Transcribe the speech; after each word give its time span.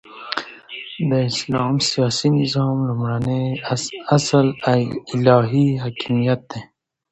د 1.09 1.11
اسلام 1.31 1.75
سیاسی 1.89 2.29
نظام 2.39 2.75
لومړنی 2.87 3.45
اصل 4.17 4.45
الهی 5.25 5.67
حاکمیت 5.83 6.41
دی، 6.51 6.61